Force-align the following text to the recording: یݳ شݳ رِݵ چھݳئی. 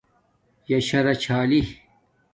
یݳ 0.69 0.77
شݳ 0.87 0.99
رِݵ 1.05 1.13
چھݳئی. 1.21 1.61